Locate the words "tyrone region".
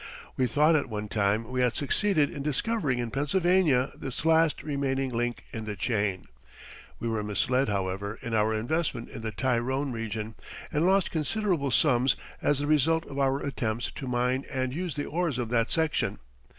9.29-10.33